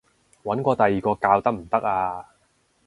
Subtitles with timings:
[0.43, 2.25] 搵過第二個教得唔得啊？